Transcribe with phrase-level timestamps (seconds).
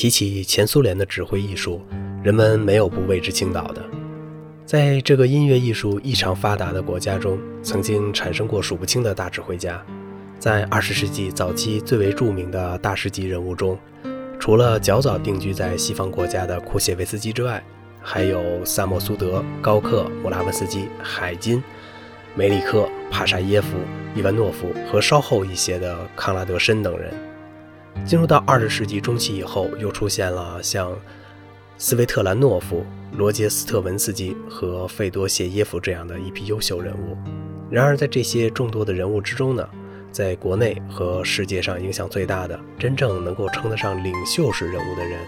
[0.00, 1.82] 提起前苏联的指挥艺术，
[2.22, 3.84] 人们没有不为之倾倒的。
[4.64, 9.84] 在这个音乐艺术异常发达的国家中，曾经产生过数不清的大指挥家。
[10.38, 13.78] 在二十世纪早期最为著名的大师级人物中，
[14.38, 17.62] 除了较早定居在西方国家的库谢维斯基之外，
[18.00, 21.62] 还有萨默苏德、高克、穆拉文斯基、海金、
[22.34, 23.76] 梅里克、帕沙耶夫、
[24.16, 27.12] 伊万诺夫和稍后一些的康拉德申等人。
[28.06, 30.92] 进入到二十世纪中期以后，又出现了像
[31.78, 32.84] 斯维特兰诺夫、
[33.16, 37.16] 罗杰斯特文斯基和费多谢耶夫这样的一批优秀人物。
[37.70, 39.68] 然而，在这些众多的人物之中呢？
[40.12, 45.20] 在国内和世界上影响最大的、真正能够称得上领袖式人物的人，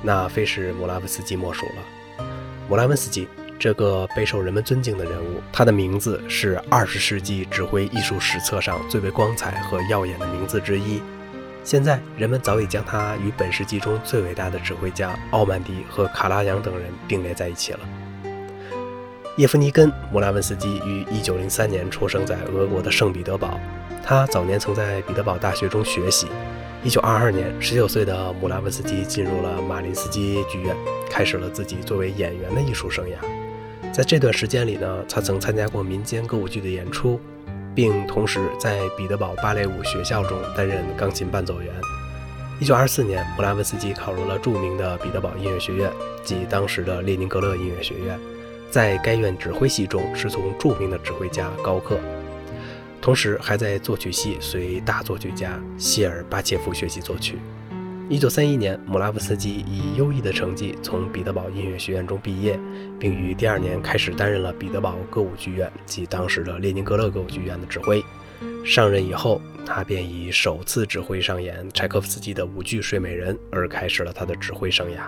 [0.00, 2.24] 那非是穆拉文斯基莫属了。
[2.68, 3.26] 穆拉文斯基
[3.58, 11.02] 这个备受人们尊敬的人物，他的名字是二十世纪指挥艺术史册上最为光彩和耀眼的名字之一。
[11.64, 17.80] 现在，人们早已将他与本世纪中最伟大的指挥家奥曼迪和卡拉扬等人并列在一起了。
[19.36, 23.60] 叶夫尼根·穆拉文斯基于1903年出生在俄国的圣彼得堡。
[24.02, 26.26] 他早年曾在彼得堡大学中学习。
[26.84, 30.74] 1922年，19岁的穆拉文斯基进入了马林斯基剧院，
[31.10, 33.92] 开始了自己作为演员的艺术生涯。
[33.92, 37.20] 在这段时间里呢，他曾参加过民间歌舞剧的演出，
[37.78, 41.72] 并同时在彼得堡芭蕾舞学校中担任钢琴伴奏员。
[42.60, 45.88] 1924年，布拉文斯基考入了著名的彼得堡音乐学院，
[46.24, 48.18] 及当时的列宁格勒音乐学院。
[48.68, 51.96] 在该院指挥系中，师从著名的指挥家高克。
[53.00, 57.38] 同时，还在作曲系随大作曲家谢尔巴切夫学习作曲。
[58.10, 62.58] 一九三一年，姆拉夫斯基以优异的成绩从彼得堡音乐学院中毕业，
[62.98, 68.02] 并于第二年开始担任了彼得堡歌舞剧院及当时的列宁格勒歌舞剧院的指挥。
[68.64, 75.00] 上任以后，他便以首次指挥上演柴可夫斯基的舞剧《睡美人》而开始了他的指挥生涯。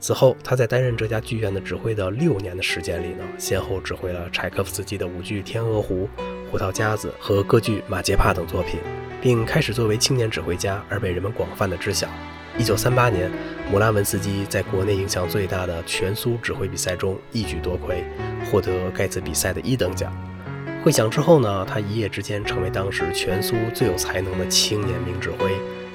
[0.00, 6.08] 此后，他在担任这家剧院的指挥的六年的时间里呢，先后指挥了柴可夫斯基的舞剧《天鹅湖》。
[6.50, 8.78] 《胡桃夹子》和歌剧《马杰帕》等作品，
[9.20, 12.08] 并开始作为青年指挥家而被人们广泛的知晓。
[12.56, 13.30] 一九三八年，
[13.70, 18.04] 姆拉文斯基在国内影响最大的全苏指挥比赛中一举夺魁，
[18.50, 20.12] 获得该次比赛的一等奖。
[20.82, 25.50] 会响之后呢，他一夜之间成为当时全苏最有才能的青年名指挥。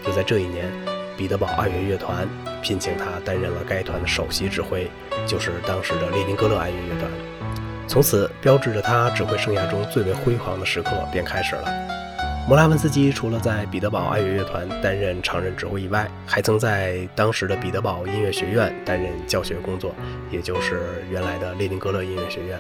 [0.06, 0.70] 就在这一年，
[1.18, 2.28] 彼得堡爱乐乐团
[2.62, 4.90] 聘请他担任了该团的首席指挥，
[5.28, 7.12] 就是当时的列宁格勒爱乐乐团。
[7.88, 11.64] 从此，标志着他指挥生涯中最为辉煌的时刻便开始了。
[12.48, 19.96] 莫拉文斯基除了在彼得堡爱乐乐团担任常任指挥以外，还曾在当时的彼得堡音乐学院担任教学工作，
[20.30, 22.60] 也就是原来的列宁格勒音乐学院。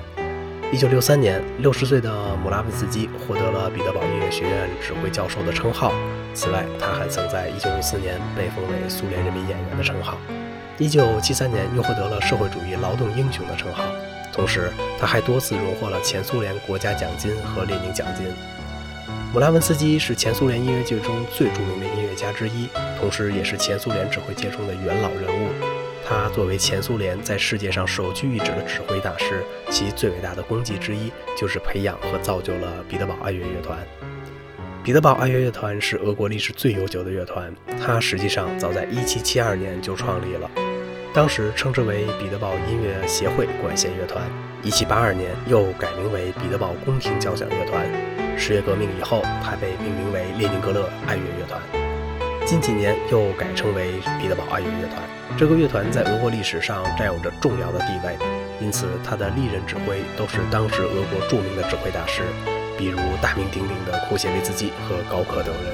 [0.73, 5.93] 一九六三年，六十岁的姆拉文斯基获得了彼得堡音乐学院指挥教授的称号。
[6.33, 10.17] 此外，他还曾在一九五四年被封为苏联人民演员的称号。
[10.79, 13.83] 一九七三年，又获得了社会主义劳动英雄的称号。
[14.33, 18.25] 同时，他还多次荣获了前苏联国家奖金和列宁奖金。
[19.31, 22.67] 姆拉文斯基是前苏联音乐界中最著名的音乐家之一，
[22.99, 25.49] 同时也是前苏联指挥界中的元老人物。
[26.05, 33.77] 他作为前苏联在世界上首屈一指的指挥大师，其最伟大的功绩之一就是培养和造就了彼得堡爱乐乐团。
[34.83, 40.51] 彼得堡爱乐乐团是俄国历史最悠久的乐团，它实际上早在1772年就创立了。
[41.13, 44.21] 当时称之为彼得堡音乐协会管弦乐团，
[44.61, 47.87] 一七八二年又改名为彼得堡宫廷交响乐团。
[48.37, 51.82] 十月革命以后，它被命名为列宁格勒爱乐乐团。
[52.45, 55.01] 近几年又改称为彼得堡爱乐乐团。
[55.37, 58.17] 这个乐团在俄国历史上占有着重要的地位，
[58.59, 62.21] 因此它的历任指挥都是当时俄国著名的指挥大师，
[62.77, 65.73] 比如大名鼎鼎的库谢维斯基和高克等人。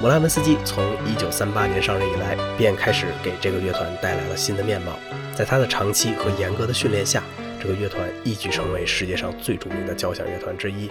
[0.00, 4.92] 姆拉文斯基从1938年上任以来，便开始给这个乐团带来了新的面貌。
[5.34, 7.22] 在他的长期和严格的训练下，
[7.60, 10.88] 这个乐团一举成为世界上最著名的交响乐团之一。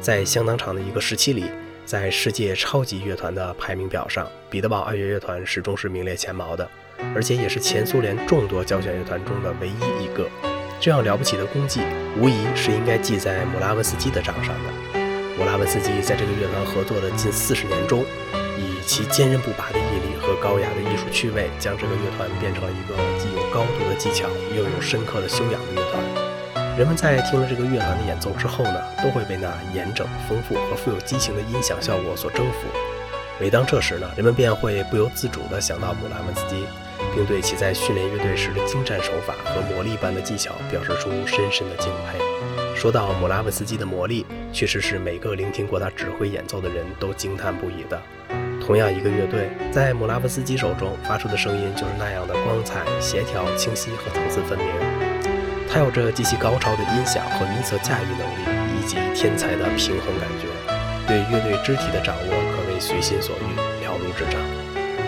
[0.00, 1.50] 在相当长的一个时期里，
[1.84, 6.68] 在世界超级乐团的排名表上，彼得堡爱乐乐团始终是名列前茅的，
[7.14, 10.28] 而且也是前苏联众多交响乐团中的唯一一个。
[10.80, 11.80] 这样了不起的功绩，
[12.18, 14.98] 无疑是应该记在姆拉文斯基的账上的。
[15.38, 18.04] 姆拉文斯基在这个乐团合作的近四十年中，
[18.58, 26.21] 以其坚韧不拔的毅力和高雅的艺术趣味，将这个乐团变成了一个既有高度的技巧又有深刻的修养的乐团。
[26.74, 32.66] 人们在听了这个乐团的演奏之后呢，都会被那严整、丰富和富有激情的音响效果所征服。
[33.38, 36.64] 每当这时呢，人们便会不由自主地想到姆拉文斯基，
[37.14, 42.18] 并对其在训练乐队时的精湛手法和魔力般的技巧表示出深深的敬佩。
[42.74, 48.00] 说到姆拉文斯基的魔力，确实是每个聆听过他指挥演奏的人都惊叹不已的。
[48.64, 54.91] 同样一个乐队，在姆拉文斯基手中发出的声音就是那样的光彩、协调、清晰和层次分明。
[55.72, 60.46] 他有着极其高超的音响和音色驾驭能力，以及天才的平衡感觉，
[61.08, 64.38] 对乐队肢体的掌握可谓随心所欲、了如指掌。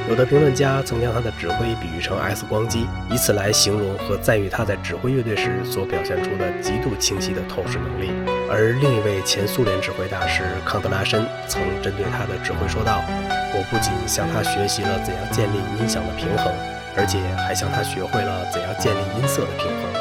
[0.08, 8.10] 有的评论家曾将他的指挥比喻成 X 光机，以此来形容和赞誉他在指挥乐队时所表现出的极度清晰的透视能力。
[8.50, 13.04] 而另一位前苏联指挥大师康德拉申曾针对他的指挥说道
[13.52, 16.50] ：“我不仅向他学习了怎样建立音响的平衡，
[16.96, 19.92] 而且还向他学会了怎样建立音色的平衡。”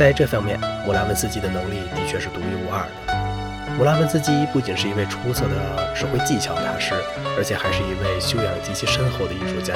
[0.00, 3.76] 在这方面，穆拉文斯基的能力的确是独一无二的。
[3.76, 6.94] 穆拉文斯基不仅是一位出色的指挥技巧大师，
[7.36, 9.74] 而且还是一位修养极其深厚的艺术家。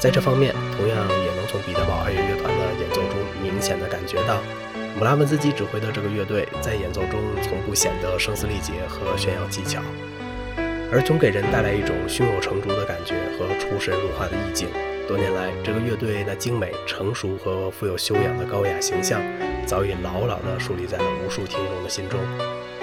[0.00, 4.42] 在这方面，同样也能从彼得堡爱乐乐团的演奏中明显的感觉到，
[4.98, 9.80] 穆拉文斯基指挥的这个乐队在演奏中从不显得声嘶力竭和炫耀技巧，
[10.90, 14.66] 而总给人带来一种胸有成竹的感觉和出神入化的意境。
[15.06, 19.20] 多年来，这个乐队那精美、成熟和富有修养的高雅形象，
[19.66, 22.18] 早已牢牢地树立在了无数听众的心中。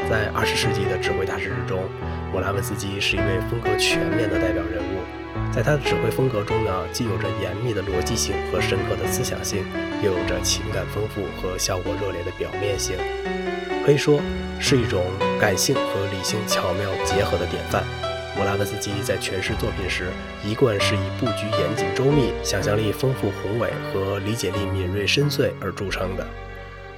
[0.09, 1.83] 在二十世纪的指挥大师之中，
[2.31, 5.01] 莫拉文斯基是一位风格全面的代表人物。
[5.51, 9.65] 在他的指挥风格中呢，既有着严密的逻辑性和深刻的思想性，
[10.03, 12.97] 又有着情感丰富和效果热烈的表面性，
[13.83, 14.21] 可以说
[14.59, 15.03] 是一种
[15.39, 17.83] 感性和理性巧妙结合的典范。
[18.35, 20.09] 莫拉文斯基在诠释作品时，
[20.43, 26.25] 一贯是以布局严谨周密、想象力丰富宏伟和理解力敏锐深邃而著称的。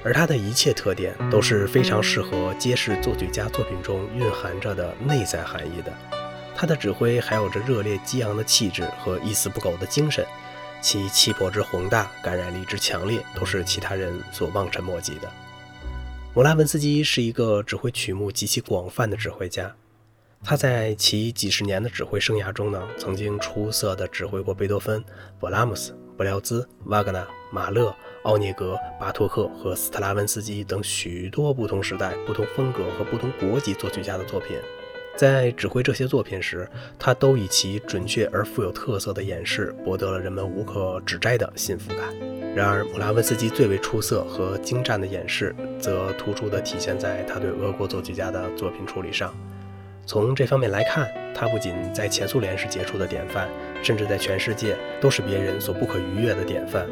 [0.04, 5.92] 而他的一切特点都是非常适合揭示作曲家作品中蕴含着的内在含义的。
[6.54, 10.24] 他的指挥还有着热烈激昂的气质和一丝不苟的精神，
[10.80, 15.28] 其气魄之宏大、感染力之强烈，都是其他人所望尘莫及的。
[16.32, 19.74] 摩拉文斯基是一个指挥曲目极其广泛的指挥家。
[20.46, 25.02] 他在其几十年的指挥生涯中呢，曾经出色地指挥过贝多芬、
[25.40, 27.94] 勃拉姆斯、布廖兹、瓦格纳、马勒、
[28.24, 34.58] 奥涅格、巴托克和斯特拉文斯基等许多不同时代、不同风格和不同国籍作曲家的作品。
[35.16, 36.68] 在指挥这些作品时，
[36.98, 42.14] 他都以其准确而富有特色的演示博得了人们无可指摘的幸福感。
[42.54, 49.34] 然而，姆拉文斯基最为出色和精湛的演示，则突出地体现在他对俄国作曲家的作品处理上。
[50.06, 53.48] 从这方面来看，他不仅在前苏联是杰出的典范，
[53.82, 56.86] 甚至在全世界都是别人所不可逾越的典范。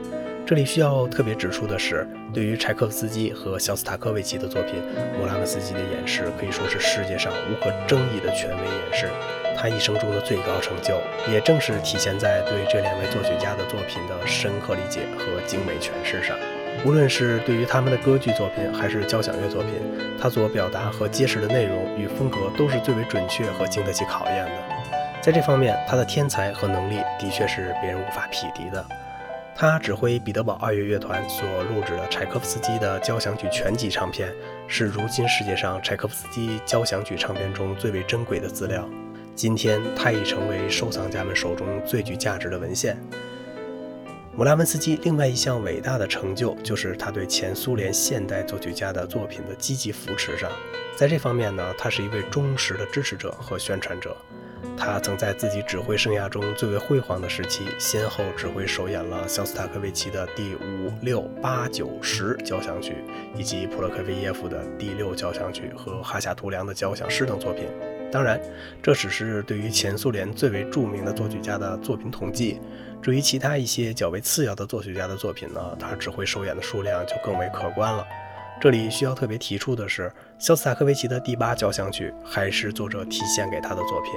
[0.44, 4.74] 这里需要特别指出的是，对于柴可夫斯基和肖斯塔科维奇的作品，
[5.18, 9.08] 莫拉文斯基的演示可以说是世界上无可争议的权威演示。
[9.56, 11.00] 他一生中的最高成就，
[11.30, 16.36] 也正是体现在对这两位作曲家的作品的深刻理解和精美诠释上。
[16.84, 19.74] 无论是对于他们的歌剧作品，还是交响乐作品，
[20.20, 24.52] 他所表达和揭示的内容与风格都是最为准确和经得起考验的。
[25.20, 28.84] 在这方面，他的天才和能力的确是别人无法匹敌的。
[29.54, 34.32] 他指挥彼得堡爱乐乐团所录制的柴可夫斯基的交响曲全集唱片，
[34.66, 38.88] 是如今世界上柴可夫斯基交响曲唱片中最为珍贵的资料。
[39.36, 42.96] 今天，它已成为收藏家们手中最具价值的文献。
[44.34, 50.50] 姆拉文斯基另外一项伟大的成就，就是他对前苏联现代作曲家的作品的积极扶持上。
[50.96, 54.16] 在这方面呢，他是一位忠实的支持者和宣传者。
[54.74, 63.04] 他曾在自己指挥生涯中最为辉煌的时期，先后指挥首演了肖斯塔科维奇的第五、六、八、九、十交响曲，
[63.36, 67.66] 以及普罗科菲耶夫的第六交响曲和哈夏图良的交响诗等作品。
[68.10, 68.40] 当然，
[68.82, 72.58] 这只是对于前苏联最为著名的作曲家的作品统计。
[73.02, 78.06] 至于其他一些较为次要的作曲家的作品呢，他指挥首演的数量就更为可观了。
[78.60, 84.12] 这里需要特别提出的是，肖斯塔科维奇的第八交响曲还是作者提献给他的作品。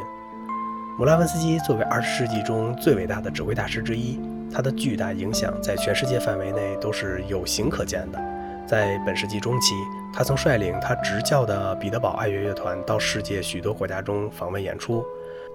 [0.99, 4.19] 姆拉文斯基作为二十世纪中最伟大的指挥大师之一，
[4.53, 8.21] 他的巨大影响在全世界范围内都是有形可见的。
[8.67, 9.73] 在本世纪中期，
[10.13, 15.03] 他曾率领他执教的彼得堡爱乐乐团到世界许多国家中访问演出。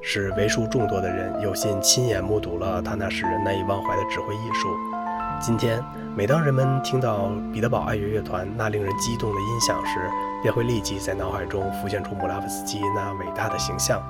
[0.02, 4.69] 使为数众多的人有幸亲眼目睹了他那使人难以忘怀的指挥艺术。
[5.40, 5.83] 今天，
[6.16, 9.99] 每当人们听到彼得堡爱乐乐团那令人激动的音响时，
[10.42, 14.02] 便会立即在脑海中浮现出姆拉夫斯基那伟大的形象。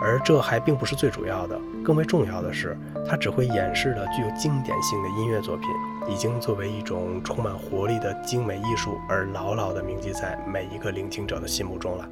[0.00, 5.68] 而这还并不是最主要的，更为重要的是，他指挥演示的具有经典性的音乐作品，
[6.08, 12.08] 已经作为一种充满活力的精美艺术而牢牢地铭记在每一个聆听者的心目中了。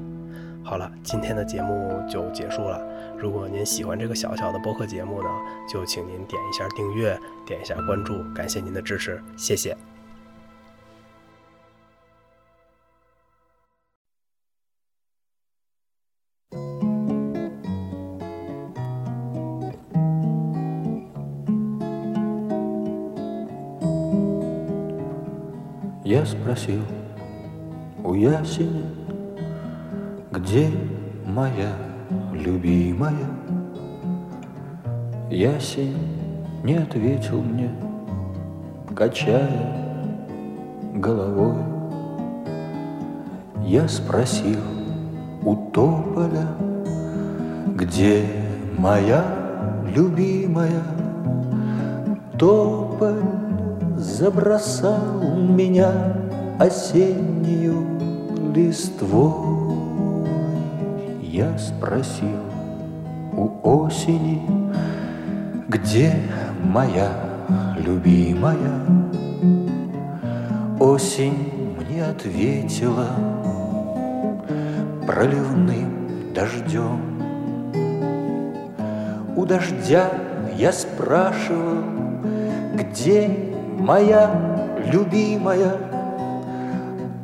[0.66, 2.82] 好了，今天的节目就结束了。
[3.16, 5.28] 如果您喜欢这个小小的播客节目呢，
[5.72, 9.76] 就请您点一下订阅，点一下关注，感谢您的支持，谢谢。
[26.04, 26.82] Yes, Brasil.
[28.02, 29.05] Oh, yes, yes.
[30.36, 30.70] Где
[31.24, 31.72] моя
[32.32, 33.26] любимая?
[35.30, 35.96] Ясень
[36.62, 37.70] не ответил мне,
[38.94, 39.48] качая
[40.94, 41.56] головой.
[43.64, 44.60] Я спросил
[45.42, 46.48] у тополя,
[47.74, 48.26] где
[48.76, 49.24] моя
[49.94, 50.82] любимая?
[52.38, 53.22] Тополь
[53.96, 55.90] забросал меня
[56.58, 59.65] осеннюю листвой.
[61.36, 62.40] Я спросил
[63.36, 64.40] у осени,
[65.68, 66.14] где
[66.62, 67.10] моя
[67.76, 68.80] любимая?
[70.80, 73.08] Осень мне ответила
[75.06, 77.02] проливным дождем.
[79.36, 80.10] У дождя
[80.56, 81.84] я спрашивал,
[82.72, 83.28] где
[83.78, 84.30] моя
[84.90, 85.76] любимая?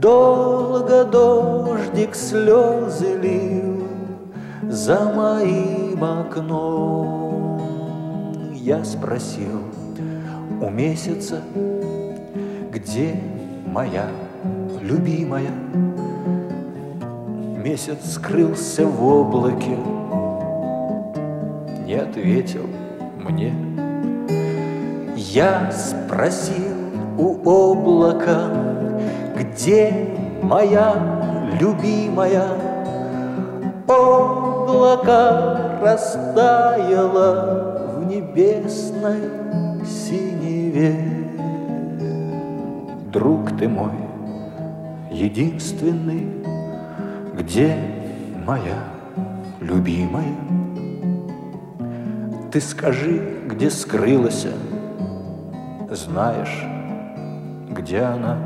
[0.02, 3.71] Долго дождик слезы лил
[4.72, 7.60] за моим окном.
[8.54, 9.60] Я спросил
[10.62, 11.42] у месяца,
[12.70, 13.20] где
[13.66, 14.08] моя
[14.80, 15.50] любимая?
[17.62, 19.76] Месяц скрылся в облаке,
[21.86, 22.66] не ответил
[23.18, 23.52] мне.
[25.16, 26.78] Я спросил
[27.18, 28.48] у облака,
[29.36, 30.08] где
[30.42, 30.94] моя
[31.60, 32.61] любимая?
[34.82, 37.28] Облако растаяло
[37.94, 39.30] в небесной
[39.86, 40.96] синеве.
[43.12, 43.92] Друг ты мой,
[45.08, 46.26] единственный,
[47.38, 47.76] где
[48.44, 48.82] моя
[49.60, 50.34] любимая?
[52.50, 54.48] Ты скажи, где скрылась,
[55.92, 56.64] знаешь,
[57.70, 58.36] где она?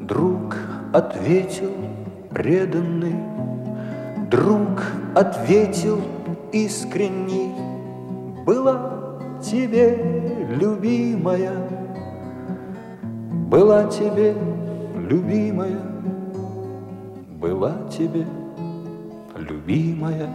[0.00, 0.54] Друг
[0.92, 1.72] ответил
[2.30, 3.16] преданный,
[4.30, 4.80] Друг
[5.16, 6.00] ответил
[6.52, 7.52] искренний,
[8.46, 11.52] Была тебе любимая,
[13.48, 14.36] Была тебе
[14.96, 15.80] любимая,
[17.40, 18.24] Была тебе
[19.34, 20.28] любимая,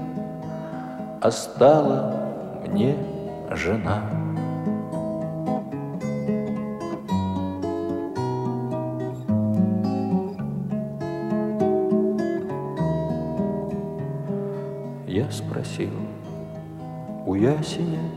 [1.21, 2.97] А стала мне
[3.51, 4.24] жена.
[15.25, 15.89] Я спросил
[17.25, 18.11] у ясеня,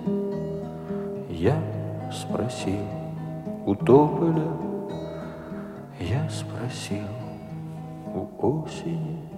[1.31, 1.59] я
[2.13, 2.85] спросил
[3.65, 4.53] у тополя,
[6.01, 7.09] я спросил
[8.15, 9.38] у осени.